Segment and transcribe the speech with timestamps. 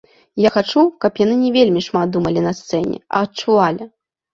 [0.47, 3.95] Я хачу, каб яны не вельмі шмат думалі на сцэне, а адчувалі.